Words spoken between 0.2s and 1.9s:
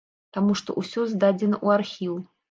Таму што ўсё здадзена ў